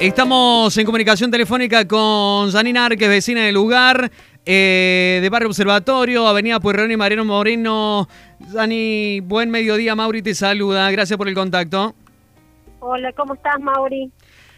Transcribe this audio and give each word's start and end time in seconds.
Estamos 0.00 0.78
en 0.78 0.86
comunicación 0.86 1.28
telefónica 1.28 1.88
con 1.88 2.52
Janina 2.52 2.86
Arques, 2.86 3.08
vecina 3.08 3.44
del 3.44 3.56
lugar, 3.56 4.12
eh, 4.46 5.18
de 5.20 5.28
Barrio 5.28 5.48
Observatorio, 5.48 6.28
Avenida 6.28 6.60
Pueyrredón 6.60 6.92
y 6.92 6.96
Mariano 6.96 7.24
Moreno. 7.24 8.08
Dani, 8.38 9.18
buen 9.18 9.50
mediodía, 9.50 9.96
Mauri 9.96 10.22
te 10.22 10.36
saluda, 10.36 10.88
gracias 10.92 11.16
por 11.16 11.26
el 11.26 11.34
contacto. 11.34 11.96
Hola, 12.78 13.12
¿cómo 13.12 13.34
estás, 13.34 13.58
Mauri? 13.60 14.08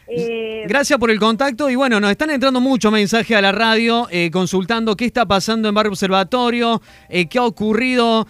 Eh, 0.08 0.64
gracias 0.68 0.98
por 0.98 1.10
el 1.10 1.18
contacto 1.18 1.70
y 1.70 1.74
bueno, 1.74 2.00
nos 2.00 2.10
están 2.10 2.28
entrando 2.28 2.60
muchos 2.60 2.92
mensajes 2.92 3.34
a 3.34 3.40
la 3.40 3.52
radio 3.52 4.08
eh, 4.10 4.30
consultando 4.30 4.94
qué 4.94 5.06
está 5.06 5.24
pasando 5.24 5.70
en 5.70 5.74
Barrio 5.74 5.92
Observatorio, 5.92 6.82
qué 7.08 7.38
ha 7.38 7.44
ocurrido. 7.44 8.26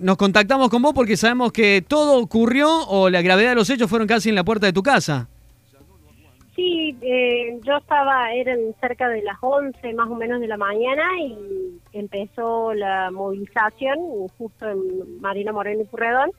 nos 0.00 0.16
contactamos 0.16 0.68
con 0.68 0.80
vos 0.80 0.92
porque 0.94 1.16
sabemos 1.16 1.50
que 1.50 1.84
todo 1.86 2.18
ocurrió 2.18 2.86
o 2.86 3.10
la 3.10 3.20
gravedad 3.20 3.48
de 3.48 3.56
los 3.56 3.68
hechos 3.68 3.90
fueron 3.90 4.06
casi 4.06 4.28
en 4.28 4.36
la 4.36 4.44
puerta 4.44 4.66
de 4.66 4.72
tu 4.72 4.84
casa. 4.84 5.28
Sí, 6.54 6.96
eh, 7.00 7.58
yo 7.64 7.78
estaba, 7.78 8.32
eran 8.32 8.58
cerca 8.80 9.08
de 9.08 9.22
las 9.22 9.36
11 9.40 9.92
más 9.94 10.08
o 10.08 10.14
menos 10.14 10.40
de 10.40 10.46
la 10.46 10.56
mañana 10.56 11.02
y 11.20 11.80
empezó 11.92 12.72
la 12.74 13.10
movilización 13.10 14.28
justo 14.38 14.68
en 14.68 15.20
Marina 15.20 15.52
Moreno 15.52 15.82
y 15.82 15.86
Purredón. 15.86 16.30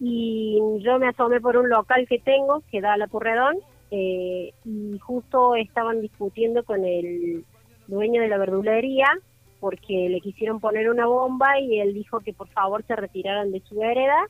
Y 0.00 0.58
yo 0.80 0.98
me 0.98 1.08
asomé 1.08 1.40
por 1.40 1.56
un 1.56 1.68
local 1.68 2.06
que 2.08 2.18
tengo 2.18 2.62
que 2.72 2.80
da 2.80 2.94
a 2.94 2.96
la 2.96 3.06
Purredón 3.06 3.56
eh, 3.92 4.52
y 4.64 4.98
justo 4.98 5.54
estaban 5.54 6.00
discutiendo 6.00 6.64
con 6.64 6.84
el 6.84 7.44
dueño 7.86 8.22
de 8.22 8.28
la 8.28 8.38
verdulería 8.38 9.06
porque 9.60 10.08
le 10.08 10.20
quisieron 10.20 10.58
poner 10.58 10.90
una 10.90 11.06
bomba 11.06 11.60
y 11.60 11.78
él 11.78 11.92
dijo 11.94 12.20
que 12.20 12.32
por 12.32 12.48
favor 12.48 12.82
se 12.84 12.96
retiraran 12.96 13.52
de 13.52 13.60
su 13.60 13.76
vereda 13.76 14.26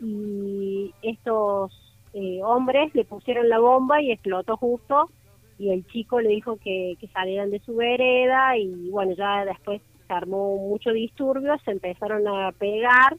y 0.00 0.94
estos 1.02 1.91
eh, 2.14 2.40
hombres 2.44 2.94
le 2.94 3.04
pusieron 3.04 3.48
la 3.48 3.58
bomba 3.58 4.02
y 4.02 4.12
explotó 4.12 4.56
justo 4.56 5.10
y 5.58 5.70
el 5.70 5.86
chico 5.86 6.20
le 6.20 6.30
dijo 6.30 6.56
que, 6.56 6.96
salieran 7.12 7.50
de 7.50 7.60
su 7.60 7.76
vereda 7.76 8.56
y 8.58 8.90
bueno, 8.90 9.12
ya 9.12 9.44
después 9.44 9.80
se 10.06 10.12
armó 10.12 10.56
mucho 10.56 10.90
disturbio, 10.90 11.56
se 11.64 11.70
empezaron 11.70 12.26
a 12.26 12.52
pegar 12.52 13.16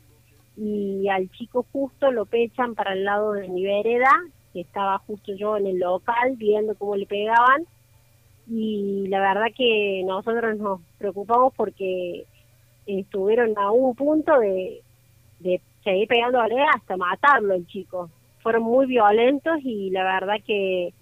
y 0.58 1.08
al 1.10 1.30
chico 1.32 1.66
justo 1.72 2.12
lo 2.12 2.26
pechan 2.26 2.76
para 2.76 2.94
el 2.94 3.06
lado 3.06 3.34
de 3.34 3.48
mi 3.48 3.64
vereda, 3.64 4.12
que 4.52 4.62
estaba 4.62 5.00
justo 5.00 5.34
yo 5.34 5.58
en 5.58 5.68
el 5.68 5.80
local 5.80 6.36
viendo 6.38 6.76
cómo 6.76 6.96
le 6.96 7.06
pegaban 7.06 7.66
y 8.48 9.08
la 9.08 9.20
verdad 9.22 9.48
que 9.56 10.04
nosotros 10.06 10.58
nos 10.58 10.82
preocupamos 10.98 11.54
porque 11.56 12.26
estuvieron 12.86 13.58
a 13.58 13.72
un 13.72 13.96
punto 13.96 14.38
de, 14.40 14.84
de 15.40 15.62
seguir 15.84 16.08
pegándole 16.08 16.62
hasta 16.76 16.98
matarlo 16.98 17.54
el 17.54 17.66
chico 17.68 18.10
fueron 18.44 18.64
muy 18.64 18.86
violentos 18.86 19.60
y 19.64 19.90
la 19.90 20.04
verdad 20.04 20.36
que 20.46 20.94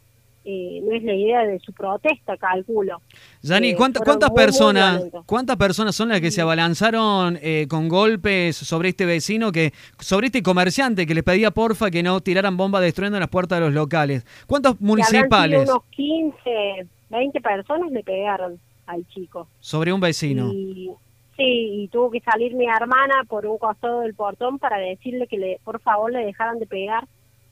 eh, 0.44 0.82
no 0.84 0.96
es 0.96 1.04
la 1.04 1.14
idea 1.14 1.44
de 1.44 1.60
su 1.60 1.72
protesta, 1.72 2.36
calculo. 2.36 3.00
Yani, 3.44 3.72
eh, 3.72 3.76
¿cuántas 3.76 4.32
personas 4.32 5.04
cuántas 5.28 5.56
personas 5.56 5.96
son 5.96 6.10
las 6.10 6.20
que 6.20 6.32
se 6.32 6.42
abalanzaron 6.42 7.38
eh, 7.44 7.68
con 7.70 7.88
golpes 7.88 8.58
sobre 8.58 8.90
este 8.90 9.06
vecino, 9.06 9.52
que 9.52 9.72
sobre 10.00 10.28
este 10.28 10.42
comerciante 10.42 11.06
que 11.06 11.14
les 11.14 11.24
pedía 11.24 11.52
porfa 11.52 11.92
que 11.92 12.02
no 12.02 12.22
tiraran 12.22 12.58
bombas 12.58 12.82
destruyendo 12.82 13.20
las 13.20 13.30
puertas 13.30 13.60
de 13.60 13.66
los 13.66 13.74
locales? 13.74 14.26
¿Cuántos 14.48 14.82
municipales? 14.82 15.70
Unos 15.70 15.84
15, 15.92 16.88
20 17.10 17.42
personas 17.42 17.92
le 17.92 18.04
pegaron 18.04 18.60
al 18.88 19.08
chico. 19.10 19.48
Sobre 19.60 19.94
un 19.94 20.00
vecino. 20.00 20.50
sí, 20.52 20.98
y 21.38 21.88
tuvo 21.90 22.10
que 22.10 22.20
salir 22.22 22.56
mi 22.56 22.66
hermana 22.66 23.26
por 23.28 23.46
un 23.46 23.60
costado 23.60 24.02
del 24.02 24.16
portón 24.16 24.58
para 24.58 24.78
decirle 24.78 25.28
que 25.28 25.38
le, 25.38 25.60
por 25.64 25.80
favor 25.82 26.12
le 26.12 26.26
dejaran 26.26 26.58
de 26.58 26.66
pegar 26.66 27.08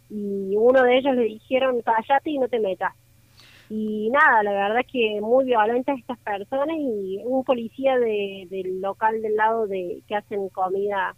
y 0.10 0.56
uno 0.56 0.84
de 0.84 0.98
ellos 0.98 1.16
le 1.16 1.24
dijeron 1.24 1.82
cállate 1.82 2.32
y 2.32 2.38
no 2.38 2.48
te 2.48 2.60
metas. 2.60 2.94
Y 3.70 4.10
nada, 4.10 4.42
la 4.42 4.52
verdad 4.52 4.80
es 4.80 4.88
que 4.88 5.22
muy 5.22 5.46
violentas 5.46 6.00
estas 6.00 6.18
personas 6.20 6.76
y 6.80 7.22
un 7.24 7.44
policía 7.44 8.00
de, 8.00 8.48
del 8.50 8.82
local 8.82 9.22
del 9.22 9.36
lado 9.36 9.68
de 9.68 10.02
que 10.08 10.16
hacen 10.16 10.50
comida 10.50 11.16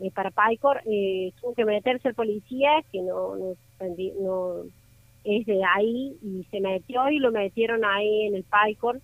eh, 0.00 0.10
para 0.10 0.30
Picor, 0.30 0.80
eh, 0.86 1.32
tuvo 1.40 1.54
que 1.54 1.66
meterse 1.66 2.08
el 2.08 2.14
policía, 2.14 2.70
que 2.90 3.02
no, 3.02 3.36
no, 3.36 3.54
no, 4.18 4.62
es 5.24 5.44
de 5.44 5.60
ahí, 5.76 6.16
y 6.22 6.42
se 6.50 6.60
metió 6.60 7.10
y 7.10 7.18
lo 7.18 7.32
metieron 7.32 7.84
ahí 7.84 8.28
en 8.28 8.36
el 8.36 8.44
Picor 8.44 8.98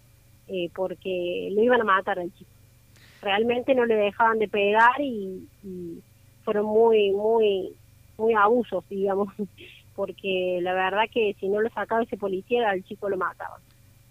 eh, 0.48 0.70
porque 0.74 1.50
lo 1.52 1.62
iban 1.62 1.82
a 1.82 1.84
matar 1.84 2.18
al 2.18 2.32
chico. 2.32 2.50
Realmente 3.20 3.74
no 3.74 3.84
le 3.84 3.96
dejaban 3.96 4.38
de 4.38 4.48
pegar 4.48 4.98
y 5.00 5.46
fueron 6.44 6.64
muy, 6.64 7.10
muy 7.10 7.74
muy 8.18 8.34
abusos, 8.34 8.84
digamos, 8.88 9.28
porque 9.96 10.58
la 10.62 10.74
verdad 10.74 11.04
que 11.12 11.34
si 11.40 11.48
no 11.48 11.60
lo 11.60 11.70
sacaba 11.70 12.02
ese 12.02 12.16
policía, 12.16 12.68
al 12.70 12.84
chico 12.84 13.08
lo 13.08 13.16
mataba. 13.16 13.58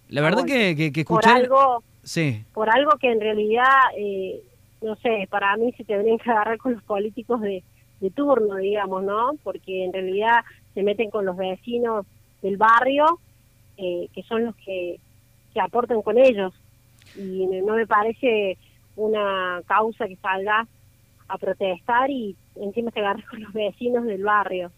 La 0.09 0.21
verdad 0.21 0.45
que, 0.45 0.91
que, 0.91 1.03
Por 1.03 1.27
algo, 1.27 1.83
sí. 2.03 2.43
por 2.53 2.69
algo 2.69 2.91
que 2.99 3.11
en 3.11 3.19
realidad, 3.19 3.71
eh, 3.97 4.39
no 4.81 4.95
sé, 4.97 5.27
para 5.31 5.57
mí 5.57 5.73
se 5.73 5.83
tendrían 5.83 6.19
que 6.19 6.29
agarrar 6.29 6.57
con 6.59 6.73
los 6.73 6.83
políticos 6.83 7.41
de, 7.41 7.63
de 7.99 8.11
turno, 8.11 8.55
digamos, 8.57 9.03
¿no? 9.03 9.31
Porque 9.43 9.83
en 9.83 9.93
realidad 9.93 10.43
se 10.73 10.83
meten 10.83 11.09
con 11.09 11.25
los 11.25 11.35
vecinos 11.35 12.05
del 12.41 12.57
barrio, 12.57 13.19
eh, 13.77 14.09
que 14.13 14.23
son 14.23 14.45
los 14.45 14.55
que, 14.57 14.99
que 15.53 15.59
aportan 15.59 16.01
con 16.01 16.17
ellos. 16.17 16.53
Y 17.16 17.47
no 17.66 17.75
me 17.75 17.87
parece 17.87 18.57
una 18.95 19.61
causa 19.66 20.07
que 20.07 20.17
salga 20.17 20.67
a 21.28 21.38
protestar 21.38 22.09
y 22.09 22.36
encima 22.56 22.91
se 22.91 23.00
agarra 23.00 23.24
con 23.30 23.41
los 23.41 23.53
vecinos 23.53 24.06
del 24.06 24.24
barrio. 24.24 24.72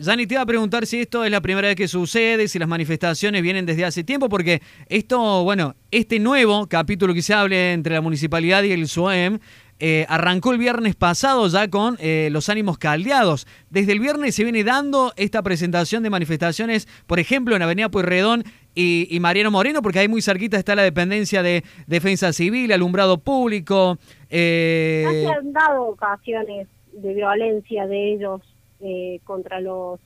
Zani, 0.00 0.26
te 0.26 0.34
iba 0.34 0.42
a 0.42 0.46
preguntar 0.46 0.86
si 0.86 1.00
esto 1.00 1.24
es 1.24 1.30
la 1.30 1.40
primera 1.40 1.68
vez 1.68 1.76
que 1.76 1.88
sucede, 1.88 2.48
si 2.48 2.58
las 2.58 2.68
manifestaciones 2.68 3.42
vienen 3.42 3.66
desde 3.66 3.84
hace 3.84 4.04
tiempo, 4.04 4.28
porque 4.28 4.60
esto, 4.86 5.44
bueno, 5.44 5.74
este 5.90 6.18
nuevo 6.18 6.66
capítulo 6.66 7.14
que 7.14 7.22
se 7.22 7.34
hable 7.34 7.72
entre 7.72 7.94
la 7.94 8.00
municipalidad 8.00 8.62
y 8.62 8.72
el 8.72 8.86
SUEM 8.86 9.38
eh, 9.82 10.04
arrancó 10.10 10.52
el 10.52 10.58
viernes 10.58 10.94
pasado 10.94 11.48
ya 11.48 11.68
con 11.70 11.96
eh, 12.00 12.28
los 12.30 12.50
ánimos 12.50 12.76
caldeados. 12.76 13.46
Desde 13.70 13.92
el 13.92 14.00
viernes 14.00 14.34
se 14.34 14.44
viene 14.44 14.62
dando 14.62 15.14
esta 15.16 15.42
presentación 15.42 16.02
de 16.02 16.10
manifestaciones, 16.10 16.86
por 17.06 17.18
ejemplo, 17.18 17.56
en 17.56 17.62
Avenida 17.62 17.88
Pueyrredón 17.88 18.44
y, 18.74 19.16
Mariano 19.20 19.50
Moreno, 19.50 19.80
porque 19.80 20.00
ahí 20.00 20.08
muy 20.08 20.20
cerquita 20.20 20.58
está 20.58 20.74
la 20.74 20.82
dependencia 20.82 21.42
de 21.42 21.64
Defensa 21.86 22.34
Civil, 22.34 22.72
alumbrado 22.72 23.18
público. 23.18 23.96
Eh... 24.28 25.24
se 25.26 25.32
han 25.32 25.52
dado 25.54 25.84
ocasiones 25.86 26.68
de 26.92 27.14
violencia 27.14 27.86
de 27.86 28.12
ellos 28.12 28.42
eh, 28.80 29.20
contra 29.24 29.60
los 29.60 29.98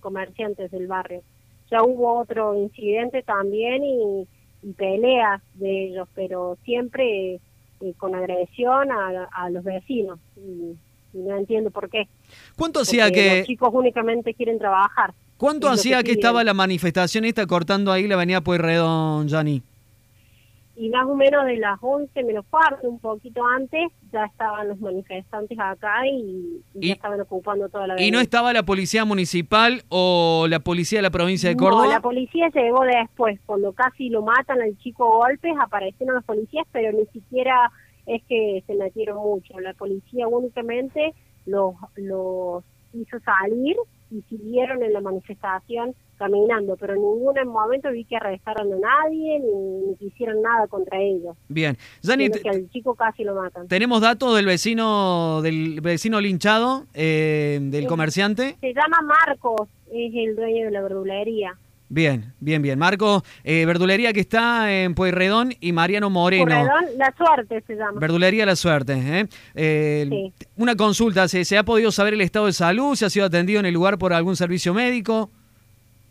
comerciantes 0.00 0.70
del 0.70 0.86
barrio. 0.86 1.22
Ya 1.70 1.82
hubo 1.82 2.20
otro 2.20 2.54
incidente 2.54 3.22
también 3.22 3.82
y 3.82 4.72
peleas 4.76 5.42
de 5.54 5.86
ellos, 5.86 6.08
pero 6.14 6.56
siempre 6.64 7.40
eh, 7.80 7.94
con 7.96 8.14
agresión 8.14 8.88
a, 8.90 9.50
los 9.50 9.64
vecinos. 9.64 10.18
Y, 10.36 10.76
no 11.14 11.36
entiendo 11.36 11.70
por 11.70 11.88
qué. 11.88 12.06
¿Cuánto 12.56 12.80
hacía 12.80 13.10
que...? 13.10 13.38
Los 13.38 13.46
chicos 13.46 13.70
únicamente 13.72 14.34
quieren 14.34 14.58
trabajar. 14.58 15.14
¿Cuánto 15.38 15.68
hacía 15.68 16.02
que, 16.02 16.12
estaba 16.12 16.44
la 16.44 16.52
manifestación 16.52 17.24
esta 17.24 17.46
cortando 17.46 17.92
ahí 17.92 18.06
la 18.06 18.16
avenida 18.16 18.40
Pueyrredón, 18.42 19.28
Jani? 19.28 19.62
Y 20.78 20.90
más 20.90 21.06
o 21.06 21.16
menos 21.16 21.44
de 21.44 21.56
las 21.56 21.76
11 21.82 22.22
menos 22.22 22.44
cuarto, 22.48 22.88
un 22.88 23.00
poquito 23.00 23.44
antes, 23.44 23.90
ya 24.12 24.24
estaban 24.26 24.68
los 24.68 24.78
manifestantes 24.78 25.58
acá 25.58 26.06
y, 26.06 26.62
ya 26.74 26.94
estaban 26.94 27.20
ocupando 27.20 27.68
toda 27.68 27.88
la 27.88 27.94
avenida. 27.94 28.08
¿Y 28.08 28.12
no 28.12 28.20
estaba 28.20 28.52
la 28.52 28.62
policía 28.62 29.04
municipal 29.04 29.82
o 29.88 30.46
la 30.48 30.60
policía 30.60 31.00
de 31.00 31.02
la 31.02 31.10
provincia 31.10 31.48
de 31.48 31.56
Córdoba? 31.56 31.86
No, 31.86 31.90
la 31.90 32.00
policía 32.00 32.48
llegó 32.54 32.84
después, 32.84 33.40
cuando 33.44 33.72
casi 33.72 34.08
lo 34.08 34.22
matan 34.22 34.62
al 34.62 34.78
chico 34.78 35.18
golpes, 35.18 35.52
aparecieron 35.60 36.14
los 36.14 36.24
policías, 36.24 36.64
pero 36.70 36.96
ni 36.96 37.06
siquiera 37.06 37.72
es 38.06 38.22
que 38.28 38.62
se 38.64 38.74
metieron 38.76 39.16
mucho. 39.16 39.58
La 39.58 39.74
policía 39.74 40.28
únicamente 40.28 41.12
los, 41.44 41.74
los 41.96 42.62
hizo 42.92 43.18
salir 43.18 43.76
y 44.10 44.22
siguieron 44.22 44.82
en 44.82 44.92
la 44.92 45.00
manifestación 45.00 45.94
caminando, 46.18 46.76
pero 46.76 46.94
en 46.94 47.00
ningún 47.00 47.34
momento 47.46 47.90
vi 47.90 48.04
que 48.04 48.16
arrestaron 48.16 48.72
a 48.72 48.76
nadie 48.76 49.38
ni, 49.38 49.96
ni 50.00 50.06
hicieron 50.06 50.42
nada 50.42 50.66
contra 50.66 51.00
ellos. 51.00 51.36
Bien, 51.48 51.76
Jani, 52.04 52.28
que 52.30 52.48
al 52.48 52.68
chico 52.70 52.94
casi 52.94 53.22
lo 53.24 53.34
matan. 53.34 53.68
¿Tenemos 53.68 54.00
datos 54.00 54.34
del 54.34 54.46
vecino 54.46 55.40
del 55.42 55.80
vecino 55.80 56.20
linchado, 56.20 56.86
eh, 56.94 57.60
del 57.62 57.86
comerciante? 57.86 58.56
Se 58.60 58.74
llama 58.74 59.00
Marcos, 59.02 59.68
es 59.92 60.12
el 60.14 60.34
dueño 60.34 60.66
de 60.66 60.70
la 60.72 60.82
verdulería. 60.82 61.56
Bien, 61.90 62.34
bien, 62.38 62.60
bien. 62.60 62.78
Marco, 62.78 63.22
eh, 63.44 63.64
verdulería 63.64 64.12
que 64.12 64.20
está 64.20 64.72
en 64.72 64.94
Pueyrredón 64.94 65.54
y 65.60 65.72
Mariano 65.72 66.10
Moreno. 66.10 66.44
Pueyrredón, 66.44 66.98
La 66.98 67.14
Suerte 67.16 67.62
se 67.66 67.76
llama. 67.76 67.98
Verdulería 67.98 68.44
La 68.44 68.56
Suerte. 68.56 68.92
¿eh? 68.94 69.28
eh 69.54 70.32
una 70.56 70.76
consulta, 70.76 71.28
¿se, 71.28 71.44
¿se, 71.44 71.56
ha 71.56 71.64
podido 71.64 71.90
saber 71.90 72.14
el 72.14 72.20
estado 72.20 72.46
de 72.46 72.52
salud? 72.52 72.94
¿Se 72.94 73.06
ha 73.06 73.10
sido 73.10 73.26
atendido 73.26 73.60
en 73.60 73.66
el 73.66 73.74
lugar 73.74 73.96
por 73.96 74.12
algún 74.12 74.36
servicio 74.36 74.74
médico? 74.74 75.30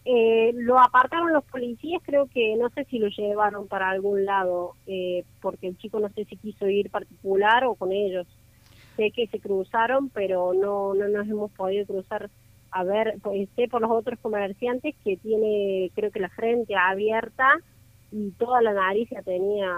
Eh, 0.09 0.53
lo 0.55 0.79
apartaron 0.79 1.33
los 1.33 1.43
policías, 1.43 2.01
creo 2.05 2.27
que 2.27 2.55
no 2.55 2.69
sé 2.69 2.85
si 2.85 2.97
lo 2.97 3.09
llevaron 3.09 3.67
para 3.67 3.89
algún 3.89 4.23
lado, 4.23 4.75
eh, 4.87 5.25
porque 5.41 5.67
el 5.67 5.77
chico 5.77 5.99
no 5.99 6.07
sé 6.07 6.23
si 6.23 6.37
quiso 6.37 6.65
ir 6.69 6.89
particular 6.89 7.65
o 7.65 7.75
con 7.75 7.91
ellos. 7.91 8.25
Sé 8.95 9.11
que 9.11 9.27
se 9.27 9.39
cruzaron, 9.41 10.07
pero 10.09 10.53
no, 10.53 10.93
no 10.93 11.09
nos 11.09 11.27
hemos 11.27 11.51
podido 11.51 11.85
cruzar 11.85 12.29
a 12.71 12.83
ver, 12.83 13.15
pues, 13.21 13.47
sé 13.55 13.67
por 13.67 13.81
los 13.81 13.91
otros 13.91 14.19
comerciantes 14.19 14.95
que 15.03 15.17
tiene, 15.17 15.91
creo 15.95 16.11
que 16.11 16.19
la 16.19 16.29
frente 16.29 16.75
abierta 16.75 17.59
y 18.11 18.31
toda 18.31 18.61
la 18.61 18.73
nariz 18.73 19.09
ya 19.09 19.21
tenía, 19.21 19.73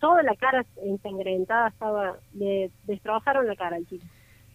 toda 0.00 0.22
la 0.22 0.34
cara 0.36 0.64
ensangrentada 0.82 1.68
estaba, 1.68 2.16
le 2.34 2.70
destrozaron 2.84 3.46
la 3.46 3.56
cara 3.56 3.76
al 3.76 3.86
chico. 3.86 4.04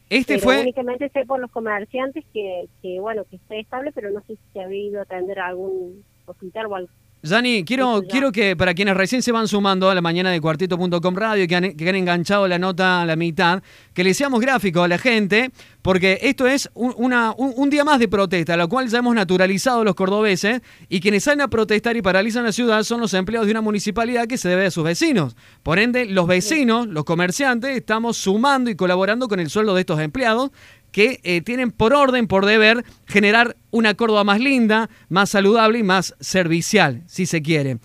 Este 0.10 0.38
fue... 0.40 0.62
Únicamente 0.62 1.10
sé 1.10 1.26
por 1.26 1.40
los 1.40 1.52
comerciantes 1.52 2.24
que, 2.34 2.68
que, 2.82 3.00
bueno, 3.00 3.24
que 3.26 3.38
está 3.38 3.56
estable, 3.56 3.92
pero 3.94 4.12
no 4.12 4.22
sé 4.22 4.36
si 4.36 4.42
se 4.54 4.60
ha 4.62 4.72
ido 4.72 5.00
a 5.00 5.04
atender 5.04 5.40
a 5.40 5.48
algún 5.48 6.04
hospital 6.26 6.68
o 6.68 6.76
algo. 6.76 6.90
Jani, 7.26 7.64
quiero, 7.64 8.04
quiero 8.10 8.34
que 8.34 8.58
para 8.58 8.74
quienes 8.74 8.98
recién 8.98 9.22
se 9.22 9.32
van 9.32 9.48
sumando 9.48 9.90
a 9.90 9.96
la 9.96 10.02
mañana 10.02 10.30
de 10.30 10.42
cuartito.com 10.42 11.16
radio, 11.16 11.48
que 11.48 11.56
han, 11.56 11.72
que 11.72 11.88
han 11.88 11.96
enganchado 11.96 12.50
la 12.50 12.60
nota 12.60 13.02
a 13.02 13.06
la 13.06 13.16
mitad, 13.16 13.64
que 13.94 14.04
le 14.04 14.14
seamos 14.14 14.42
gráfico 14.42 14.84
a 14.84 14.90
la 14.90 14.98
gente, 14.98 15.52
porque 15.82 16.20
esto 16.22 16.48
es 16.48 16.70
un, 16.74 16.94
una, 16.98 17.34
un, 17.38 17.70
día 17.70 17.86
más 17.86 18.00
de 18.00 18.10
protesta, 18.10 18.58
lo 18.58 18.68
cual 18.68 18.90
ya 18.90 18.98
hemos 18.98 19.16
naturalizado 19.16 19.86
los 19.86 19.96
cordobeses, 19.96 20.62
y 20.90 21.00
quienes 21.00 21.24
salen 21.24 21.40
a 21.40 21.48
protestar 21.48 21.96
y 21.96 22.02
paralizan 22.02 22.44
la 22.44 22.52
ciudad 22.52 22.84
son 22.84 23.00
los 23.00 23.14
empleados 23.14 23.48
de 23.48 23.52
una 23.52 23.62
municipalidad 23.62 24.28
que 24.28 24.38
se 24.38 24.50
debe 24.50 24.66
a 24.66 24.72
sus 24.72 24.84
vecinos. 24.84 25.38
Por 25.64 25.80
ende, 25.80 26.06
los 26.06 26.28
vecinos, 26.28 26.88
los 26.88 27.06
comerciantes, 27.06 27.78
estamos 27.78 28.18
sumando 28.18 28.70
y 28.70 28.76
colaborando 28.76 29.30
con 29.30 29.40
el 29.40 29.50
sueldo 29.50 29.74
de 29.76 29.80
estos 29.80 30.02
empleados, 30.02 30.52
que 30.94 31.20
eh, 31.24 31.42
tienen 31.42 31.72
por 31.72 31.94
orden, 31.94 32.28
por 32.28 32.46
deber, 32.46 32.86
generar 33.08 33.58
una 33.72 33.96
Córdoba 33.96 34.24
más 34.24 34.40
linda, 34.40 34.90
más 35.10 35.32
saludable 35.32 35.80
y 35.80 35.84
más 35.84 36.16
servicial, 36.22 37.04
si 37.08 37.26
se 37.26 37.42
quiere. 37.42 37.80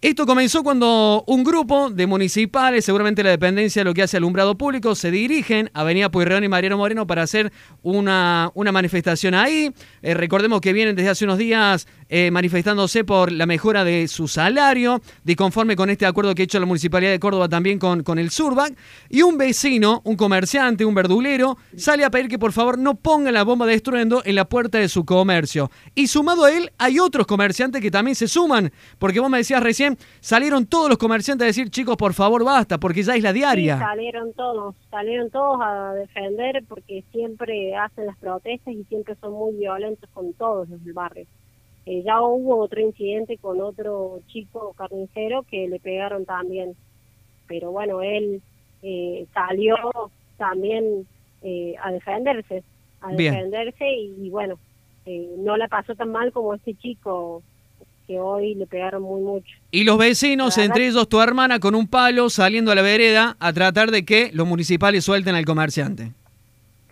Esto 0.00 0.26
comenzó 0.26 0.62
cuando 0.62 1.24
un 1.26 1.42
grupo 1.42 1.90
de 1.90 2.06
municipales, 2.06 2.84
seguramente 2.84 3.24
la 3.24 3.30
dependencia 3.30 3.80
de 3.80 3.84
lo 3.84 3.94
que 3.94 4.04
hace 4.04 4.16
alumbrado 4.16 4.56
público, 4.56 4.94
se 4.94 5.10
dirigen 5.10 5.72
a 5.74 5.80
Avenida 5.80 6.08
Pueyrredón 6.08 6.44
y 6.44 6.48
Mariano 6.48 6.76
Moreno 6.76 7.04
para 7.04 7.22
hacer 7.22 7.52
una, 7.82 8.52
una 8.54 8.70
manifestación 8.70 9.34
ahí. 9.34 9.74
Eh, 10.02 10.14
recordemos 10.14 10.60
que 10.60 10.72
vienen 10.72 10.94
desde 10.94 11.10
hace 11.10 11.24
unos 11.24 11.36
días 11.36 11.88
eh, 12.10 12.30
manifestándose 12.30 13.02
por 13.02 13.32
la 13.32 13.44
mejora 13.44 13.82
de 13.82 14.06
su 14.06 14.28
salario, 14.28 15.02
disconforme 15.24 15.74
con 15.74 15.90
este 15.90 16.06
acuerdo 16.06 16.32
que 16.32 16.42
ha 16.42 16.44
hecho 16.44 16.60
la 16.60 16.66
Municipalidad 16.66 17.10
de 17.10 17.18
Córdoba 17.18 17.48
también 17.48 17.80
con, 17.80 18.04
con 18.04 18.20
el 18.20 18.30
Surbac. 18.30 18.74
Y 19.08 19.22
un 19.22 19.36
vecino, 19.36 20.02
un 20.04 20.14
comerciante, 20.14 20.84
un 20.84 20.94
verdulero, 20.94 21.58
sale 21.76 22.04
a 22.04 22.10
pedir 22.10 22.28
que 22.28 22.38
por 22.38 22.52
favor 22.52 22.78
no 22.78 22.94
pongan 22.94 23.34
la 23.34 23.42
bomba 23.42 23.66
de 23.66 23.74
estruendo 23.74 24.22
en 24.24 24.36
la 24.36 24.48
puerta 24.48 24.78
de 24.78 24.88
su 24.88 25.04
comercio. 25.04 25.72
Y 25.96 26.06
sumado 26.06 26.44
a 26.44 26.52
él, 26.52 26.70
hay 26.78 27.00
otros 27.00 27.26
comerciantes 27.26 27.82
que 27.82 27.90
también 27.90 28.14
se 28.14 28.28
suman, 28.28 28.72
porque 29.00 29.18
vos 29.18 29.28
me 29.28 29.38
decías 29.38 29.60
recién, 29.60 29.87
salieron 30.20 30.66
todos 30.66 30.88
los 30.88 30.98
comerciantes 30.98 31.44
a 31.44 31.46
decir, 31.46 31.70
chicos, 31.70 31.96
por 31.96 32.14
favor, 32.14 32.44
basta, 32.44 32.78
porque 32.78 33.02
ya 33.02 33.14
es 33.14 33.22
la 33.22 33.32
diaria. 33.32 33.78
salieron 33.78 34.32
todos, 34.32 34.74
salieron 34.90 35.30
todos 35.30 35.58
a 35.62 35.94
defender 35.94 36.64
porque 36.68 37.04
siempre 37.12 37.76
hacen 37.76 38.06
las 38.06 38.16
protestas 38.18 38.74
y 38.74 38.84
siempre 38.84 39.14
son 39.20 39.32
muy 39.32 39.54
violentos 39.54 40.08
con 40.12 40.32
todos 40.34 40.68
los 40.68 40.84
del 40.84 40.92
barrio. 40.92 41.26
Eh, 41.90 42.02
ya 42.04 42.20
hubo 42.20 42.58
otro 42.58 42.82
incidente 42.82 43.38
con 43.38 43.62
otro 43.62 44.20
chico 44.26 44.74
carnicero 44.76 45.42
que 45.44 45.68
le 45.68 45.80
pegaron 45.80 46.26
también, 46.26 46.76
pero 47.46 47.72
bueno, 47.72 48.02
él 48.02 48.42
eh, 48.82 49.26
salió 49.32 49.74
también 50.36 51.06
eh, 51.40 51.76
a 51.82 51.90
defenderse, 51.90 52.62
a 53.00 53.12
defenderse 53.12 53.90
y, 53.90 54.28
bueno, 54.28 54.58
no 55.38 55.56
la 55.56 55.68
pasó 55.68 55.94
tan 55.94 56.12
mal 56.12 56.30
como 56.30 56.52
este 56.52 56.74
chico 56.74 57.42
que 58.08 58.18
hoy 58.18 58.54
le 58.54 58.66
pegaron 58.66 59.02
muy 59.02 59.20
mucho. 59.20 59.54
Y 59.70 59.84
los 59.84 59.98
vecinos, 59.98 60.56
entre 60.56 60.88
ellos 60.88 61.08
tu 61.10 61.20
hermana, 61.20 61.60
con 61.60 61.74
un 61.74 61.86
palo 61.86 62.30
saliendo 62.30 62.72
a 62.72 62.74
la 62.74 62.80
vereda 62.80 63.36
a 63.38 63.52
tratar 63.52 63.90
de 63.90 64.06
que 64.06 64.30
los 64.32 64.46
municipales 64.46 65.04
suelten 65.04 65.34
al 65.34 65.44
comerciante. 65.44 66.12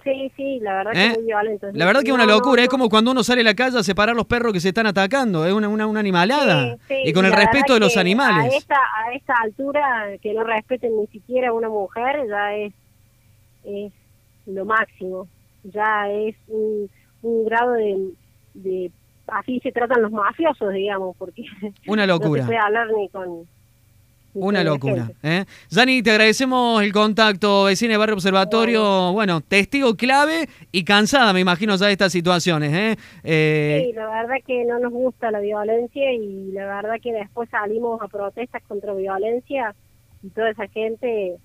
Sí, 0.05 0.31
sí, 0.37 0.61
la 0.61 0.75
verdad 0.75 0.93
que 0.93 1.07
es 1.07 1.13
¿Eh? 1.15 1.17
muy 1.17 1.25
violento. 1.25 1.67
La 1.73 1.87
verdad 1.87 2.03
que 2.03 2.11
es 2.11 2.15
una 2.15 2.27
locura, 2.27 2.63
es 2.63 2.69
como 2.69 2.91
cuando 2.91 3.11
uno 3.11 3.25
sale 3.25 3.41
a 3.41 3.45
la 3.45 3.55
calle 3.55 3.79
a 3.79 3.83
separar 3.83 4.15
los 4.15 4.27
perros 4.27 4.53
que 4.53 4.61
se 4.61 4.69
están 4.69 4.87
atacando, 4.87 5.45
es 5.47 5.53
una, 5.53 5.69
una, 5.69 5.99
animalada. 5.99 6.77
y 6.89 7.13
con 7.15 7.25
el 7.25 7.33
respeto 7.33 7.75
de 7.75 7.81
los 7.81 7.97
animales. 7.97 8.53
A 8.53 8.57
esta, 8.57 8.77
a 8.77 9.13
esta 9.15 9.35
altura, 9.43 10.11
que 10.23 10.35
no 10.35 10.45
respeten 10.45 10.97
ni 11.01 11.07
siquiera 11.09 11.49
a 11.49 11.53
una 11.55 11.71
mujer, 11.71 12.25
ya 12.29 12.55
es, 12.55 12.75
es 13.65 13.93
lo 14.47 14.65
máximo. 14.67 15.29
Ya 15.65 16.09
es 16.11 16.37
un, 16.47 16.89
un 17.23 17.45
grado 17.47 17.73
de, 17.73 18.11
de 18.55 18.93
así 19.29 19.61
se 19.61 19.73
tratan 19.73 20.03
los 20.03 20.13
mafiosos, 20.13 20.73
digamos, 20.73 21.17
porque 21.17 21.45
una 21.87 22.07
locura. 22.07 22.43
no 22.43 22.47
se 22.47 22.53
puede 22.53 22.59
hablar 22.59 22.89
ni 22.97 23.09
con... 23.09 23.47
una 24.35 24.63
locura. 24.63 25.11
¿eh? 25.23 25.45
Te 25.71 26.11
agradecemos 26.11 26.83
el 26.83 26.93
contacto, 26.93 27.65
vecina 27.65 27.93
de 27.93 27.99
Barrio 27.99 28.15
Observatorio, 28.15 29.13
bueno. 29.13 29.41
testigo 29.41 29.97
clave 29.97 30.49
y 30.73 30.85
cansada, 30.85 31.33
me 31.33 31.41
imagino, 31.41 31.77
ya 31.77 31.87
de 31.87 31.93
estas 31.93 32.13
situaciones. 32.13 32.73
¿eh? 32.73 32.97
¿eh? 33.25 33.83
sí, 33.87 33.93
la 33.93 34.09
verdad 34.09 34.37
que 34.47 34.65
no 34.65 34.79
nos 34.79 34.93
gusta 34.93 35.31
la 35.31 35.41
violencia 35.41 36.13
y 36.13 36.53
la 36.53 36.67
verdad 36.67 36.97
que 37.03 37.13
después 37.13 37.49
salimos 37.51 38.01
a 38.03 38.09
protestas 38.09 38.63
contra 38.69 38.95
violencia 38.95 39.75
y 40.23 40.31
toda 40.31 40.51
esa 40.51 40.67
gente, 40.69 41.37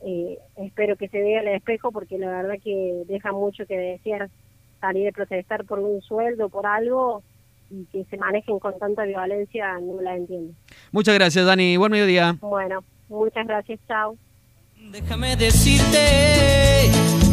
eh, 0.00 0.38
espero 0.56 0.96
que 0.96 1.08
se 1.08 1.20
vea 1.20 1.40
el 1.40 1.48
espejo 1.48 1.90
porque 1.92 2.18
la 2.18 2.28
verdad 2.28 2.56
que 2.62 3.02
deja 3.06 3.32
mucho 3.32 3.66
que 3.66 3.76
desear 3.76 4.30
salir 4.80 5.08
a 5.08 5.12
protestar 5.12 5.64
por 5.64 5.78
un 5.78 6.00
sueldo, 6.02 6.48
por 6.48 6.66
algo, 6.66 7.22
y 7.70 7.84
que 7.86 8.04
se 8.04 8.16
manejen 8.16 8.58
con 8.58 8.78
tanta 8.78 9.04
violencia, 9.04 9.78
no 9.80 10.00
la 10.00 10.16
entiendo. 10.16 10.54
Muchas 10.92 11.14
gracias, 11.14 11.44
Dani. 11.44 11.76
Buen 11.76 11.92
mediodía. 11.92 12.36
Bueno, 12.40 12.82
muchas 13.08 13.46
gracias. 13.46 13.78
Chao. 13.86 14.16
Déjame 14.90 15.36
decirte 15.36 17.27